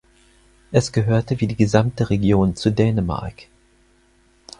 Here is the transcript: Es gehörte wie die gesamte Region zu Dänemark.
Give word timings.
Es 0.71 0.91
gehörte 0.91 1.39
wie 1.41 1.45
die 1.45 1.55
gesamte 1.55 2.09
Region 2.09 2.55
zu 2.55 2.71
Dänemark. 2.71 3.45